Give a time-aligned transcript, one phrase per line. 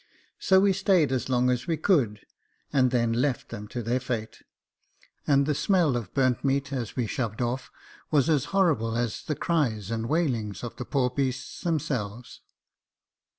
[0.39, 2.21] So we stayed as long as we could,
[2.73, 4.41] and then left them to their fate;
[5.27, 7.69] and the smell of burnt meat as we shoved off
[8.09, 12.41] was as horrible as the cries and wailings of the poor beasts themselves.